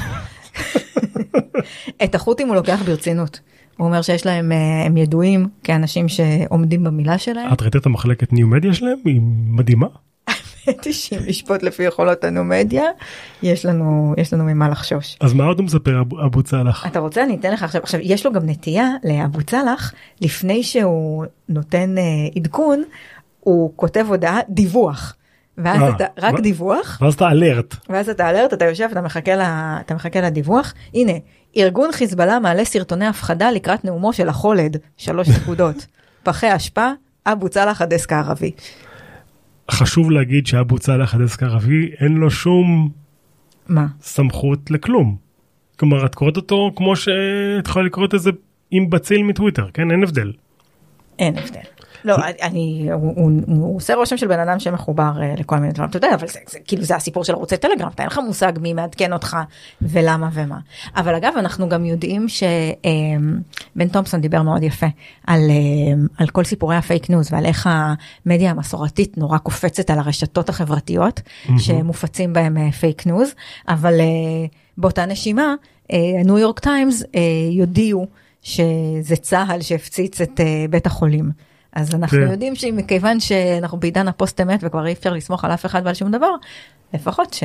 [2.04, 3.40] את החות'ים הוא לוקח ברצינות.
[3.78, 7.54] הוא אומר שיש להם, אה, הם ידועים כאנשים שעומדים במילה שלהם.
[7.54, 8.98] את ראית את המחלקת ניו מדיה שלהם?
[9.06, 9.88] היא מדהימה.
[10.68, 12.84] האמת היא שאם לשפוט לפי יכולות הנומדיה,
[13.44, 15.18] יש לנו, יש לנו ממה לחשוש.
[15.22, 16.86] אז מה עוד הוא מספר אבו- אבו צלח?
[16.88, 21.26] אתה רוצה אני אתן לך עכשיו עכשיו יש לו גם נטייה לאבו צלח לפני שהוא
[21.50, 22.04] נותן אה,
[22.36, 22.84] עדכון
[23.40, 25.14] הוא כותב הודעה דיווח.
[25.58, 26.42] ואז אה, אתה רק מה?
[26.42, 27.76] דיווח ואז אתה אלרט.
[27.90, 29.42] ואז אתה אלרט אתה יושב אתה מחכה ל,
[29.86, 31.12] אתה מחכה לדיווח הנה
[31.58, 35.86] ארגון חיזבאללה מעלה סרטוני הפחדה לקראת נאומו של החולד שלוש נקודות
[36.24, 36.92] פחי אשפה
[37.26, 38.52] אבו צלח הדסק הערבי.
[39.72, 42.90] חשוב להגיד שאבו צלח הדסק הערבי אין לו שום
[43.70, 43.88] מה?
[44.02, 45.16] סמכות לכלום.
[45.80, 48.32] כלומר את קוראת אותו כמו שאת יכולה לקרוא את זה
[48.72, 50.34] עם בציל מטוויטר כן אין הבדל.
[51.20, 51.77] אין הבדל.
[52.06, 56.10] לא, אני, הוא, עושה רושם של בן אדם שמחובר אה, לכל מיני דברים, אתה יודע,
[56.14, 59.38] אבל זה, כאילו זה הסיפור של ערוצי טלגרם, אין לך מושג מי מעדכן אותך
[59.82, 60.60] ולמה ומה.
[60.96, 64.88] אבל אגב, אנחנו גם יודעים שבן תומפסון דיבר מאוד יפה
[65.28, 70.00] על, אה, על כל סיפורי ה fake news ועל איך המדיה המסורתית נורא קופצת על
[70.00, 71.22] הרשתות החברתיות
[71.58, 73.30] שמופצים בהם אה, fake news,
[73.68, 74.06] אבל אה,
[74.78, 75.56] באותה נשימה,
[75.92, 78.08] אה, הניו יורק טיימס אה, יודיעו
[78.42, 81.32] שזה צה"ל שהפציץ את אה, בית החולים.
[81.78, 82.32] אז אנחנו כן.
[82.32, 86.12] יודעים שמכיוון שאנחנו בעידן הפוסט אמת וכבר אי אפשר לסמוך על אף אחד ועל שום
[86.12, 86.30] דבר,
[86.94, 87.40] לפחות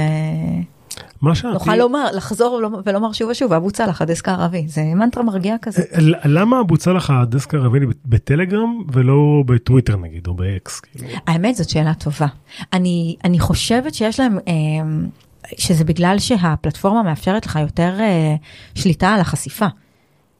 [1.22, 5.22] מה שנוכל שאלתי, לומר, לחזור ולומר- שוב ושוב, אבו צלח ה desk הערבי, זה מנטרה
[5.24, 5.82] מרגיעה כזה.
[5.98, 10.80] ל- למה אבו צלח ה desk הערבי בטלגרם ולא בטוויטר נגיד או באקס.
[10.80, 11.08] כאילו?
[11.26, 12.26] האמת זאת שאלה טובה.
[12.72, 14.52] אני, אני חושבת שיש להם, אה,
[15.58, 18.34] שזה בגלל שהפלטפורמה מאפשרת לך יותר אה,
[18.74, 19.66] שליטה על החשיפה.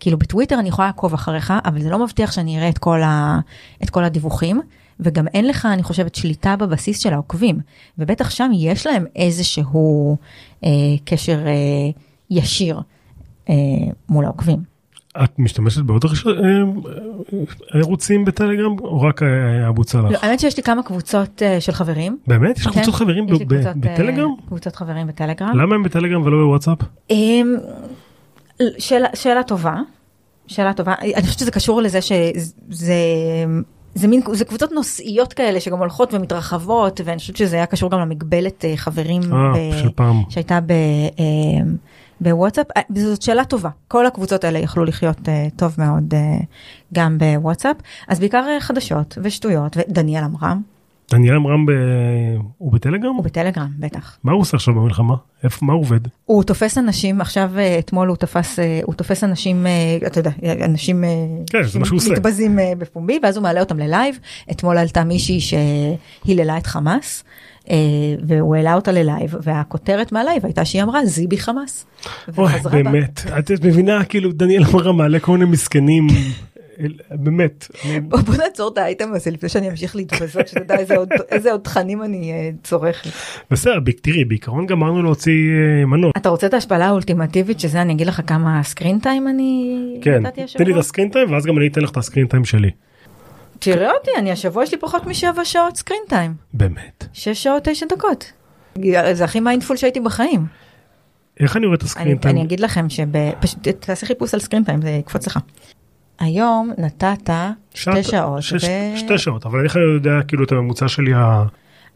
[0.02, 3.40] כאילו בטוויטר אני יכולה לעקוב אחריך, אבל זה לא מבטיח שאני אראה את כל, ה,
[3.82, 4.60] את כל הדיווחים,
[5.00, 7.58] וגם אין לך, אני חושבת, שליטה בבסיס של העוקבים.
[7.98, 10.16] ובטח שם יש להם איזשהו
[10.64, 10.70] אה,
[11.04, 11.52] קשר אה,
[12.30, 12.80] ישיר
[13.48, 13.54] אה,
[14.08, 14.58] מול העוקבים.
[15.24, 20.10] את משתמשת בעוד אה, אה, ערוצים בטלגרם או רק אה, אבו צלח?
[20.10, 22.18] לא, האמת שיש לי כמה קבוצות של חברים.
[22.26, 22.58] באמת?
[22.58, 23.26] יש לך כן, קבוצות חברים
[23.76, 24.30] בטלגרם?
[24.46, 25.58] קבוצות חברים בטלגרם.
[25.58, 26.78] למה הם בטלגרם ולא בוואטסאפ?
[28.79, 29.77] שאלה, שאלה טובה,
[30.46, 32.94] שאלה טובה, אני חושבת שזה קשור לזה שזה
[33.94, 38.01] זה מין זה קבוצות נושאיות כאלה שגם הולכות ומתרחבות ואני חושבת שזה היה קשור גם
[38.01, 40.22] למגבלת אה, חברים אה, ב- של פעם.
[40.29, 40.72] שהייתה ב,
[41.18, 41.77] אמ,
[42.20, 42.66] בוואטסאפ.
[42.77, 43.68] אה, זאת שאלה טובה.
[43.88, 46.20] כל הקבוצות האלה יכלו לחיות אה, טוב מאוד אה,
[46.94, 47.77] גם בוואטסאפ.
[48.09, 50.62] אז בעיקר אה, חדשות ושטויות ודניאל עמרם
[51.12, 51.70] דניאל עמרם ב-
[52.59, 53.14] הוא בטלגרם?
[53.14, 54.18] הוא בטלגרם בטח.
[54.25, 55.14] מה הוא עושה עכשיו במלחמה?
[55.44, 56.01] איפה מה הוא עובד?
[56.25, 59.72] הוא תופס אנשים עכשיו אה, אתמול הוא תפס אה, הוא תופס אנשים אה,
[60.07, 60.31] אתה יודע
[60.64, 61.05] אנשים
[61.51, 62.12] כן, זה מה שהוא עושה.
[62.12, 64.18] מתבזים בפומבי ואז הוא מעלה אותם ל live
[64.51, 67.25] אתמול עלתה מישהי שהיללה את חמאס
[68.27, 71.87] והוא העלה אותה ל live והכותרת מה live הייתה שהיא אמרה זיבי חמאס.
[72.38, 72.70] אוי בה.
[72.70, 76.07] באמת את מבינה כאילו דניאל עמרם מעלה כל מיני מסכנים
[77.11, 77.66] באמת.
[78.02, 80.76] בוא נעצור את האייטם הזה לפני שאני אמשיך להתבזות שתדע
[81.30, 83.11] איזה עוד תכנים אני אה, צורכת.
[83.50, 86.16] בסדר תראי בעיקרון גמרנו להוציא אה, מנות.
[86.16, 90.42] אתה רוצה את ההשפלה האולטימטיבית שזה אני אגיד לך כמה screen time אני כן נתתי
[90.42, 90.66] השבוע?
[90.66, 92.70] לי את הסקרין טיים ואז גם אני אתן לך את ה screen time שלי.
[93.58, 96.35] תראה אותי, אני השבוע יש לי פחות משבע שעות screen time.
[96.54, 97.04] באמת.
[97.12, 98.32] שש שעות תשע דקות.
[99.12, 100.46] זה הכי mindful שהייתי בחיים.
[101.40, 102.37] איך אני רואה את אני, ה screen time?
[102.37, 105.38] אני אגיד לכם שפשוט תעשה חיפוש על screen time זה יקפוץ לך.
[106.22, 107.30] היום נתת
[107.74, 108.42] שתי שעות.
[108.42, 111.44] שש- ו- שתי שעות אבל איך אני יודע כאילו את הממוצע שלי ה-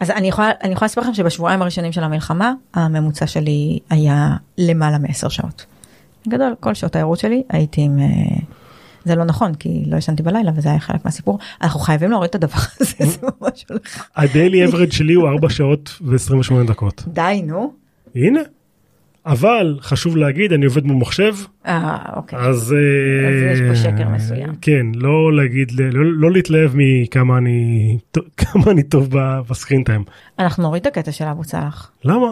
[0.01, 4.99] אז אני יכולה אני יכולה לספר לכם שבשבועיים הראשונים של המלחמה הממוצע שלי היה למעלה
[4.99, 5.67] מעשר שעות.
[6.29, 7.99] בגדול כל שעות הערות שלי הייתי עם.
[7.99, 8.07] אה,
[9.05, 12.35] זה לא נכון כי לא ישנתי בלילה וזה היה חלק מהסיפור אנחנו חייבים להוריד את
[12.35, 14.09] הדבר הזה זה ממש הולך.
[14.17, 17.05] הדיילי אברד שלי הוא 4 שעות ו-28 דקות.
[17.07, 17.73] די נו.
[18.15, 18.41] הנה.
[19.27, 21.35] אבל חשוב להגיד אני עובד מול מחשב
[21.67, 22.39] אה אוקיי.
[22.39, 24.53] אז אה, אז יש פה שקר מסוים.
[24.61, 27.99] כן לא להגיד לא, לא להתלהב מכמה אני
[28.37, 29.09] כמה אני טוב
[29.51, 30.05] בסקרין טיים.
[30.39, 31.91] אנחנו נוריד את הקטע של אבו צלח.
[32.05, 32.27] למה?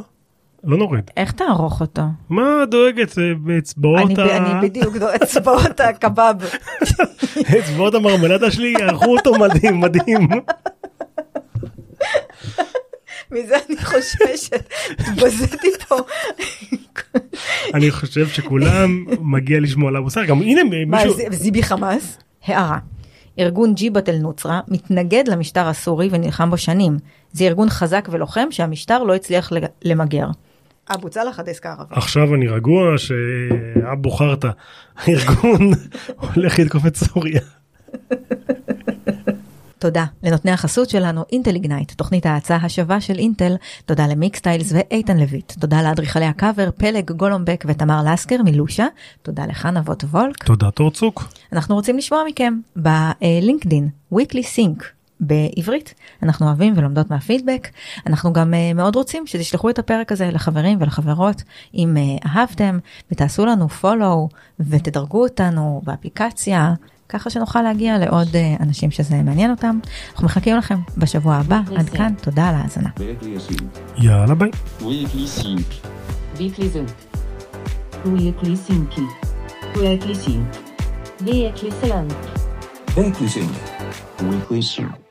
[0.64, 1.10] לא נוריד.
[1.16, 2.02] איך תערוך אותו?
[2.30, 4.36] מה דואגת אה, באצבעות ה...
[4.36, 6.34] אני בדיוק, דו- אצבעות הקבב.
[7.58, 10.28] אצבעות המרמלדה שלי יערכו אותו מדהים מדהים.
[13.30, 14.68] מזה אני חוששת.
[14.98, 15.96] התבזיתי פה.
[17.74, 22.18] אני חושב שכולם מגיע לשמוע על המוסר גם הנה מישהו זיבי חמאס?
[22.44, 22.78] הערה.
[23.38, 26.96] ארגון ג'יבאט אל-נוצרה מתנגד למשטר הסורי ונלחם בו שנים.
[27.32, 30.26] זה ארגון חזק ולוחם שהמשטר לא הצליח למגר.
[30.90, 31.94] אבו צלח הדסק הערבי.
[31.96, 34.50] עכשיו אני רגוע שאבו חרטה
[35.02, 35.70] הארגון
[36.16, 37.40] הולך לתקוף את סוריה.
[39.84, 45.52] תודה לנותני החסות שלנו אינטל איגנייט, תוכנית ההאצה השווה של אינטל, תודה למיקסטיילס ואיתן לויט,
[45.52, 48.86] תודה לאדריכלי הקאבר פלג גולומבק ותמר לסקר מלושה,
[49.22, 50.44] תודה לך נבות וולק.
[50.44, 51.24] תודה תורצוק.
[51.52, 54.84] אנחנו רוצים לשמוע מכם בלינקדין, weekly sync.
[55.20, 57.68] בעברית אנחנו אוהבים ולומדות מהפידבק
[58.06, 61.42] אנחנו גם uh, מאוד רוצים שתשלחו את הפרק הזה לחברים ולחברות
[61.74, 62.78] אם uh, אהבתם
[63.12, 66.74] ותעשו לנו follow ותדרגו אותנו באפליקציה
[67.08, 69.78] ככה שנוכל להגיע לעוד uh, אנשים שזה מעניין אותם
[70.12, 72.90] אנחנו מחכים לכם בשבוע הבא עד כאן תודה על ההאזנה.
[73.98, 74.50] יאללה ביי.
[74.80, 75.86] Weekly Sync.
[76.38, 76.90] Weekly Sync.
[78.04, 78.98] Weekly Sync.
[79.74, 80.50] Weekly Sync.
[81.26, 81.72] Weekly
[83.34, 83.54] Sync.
[84.20, 85.03] Weekly Sync.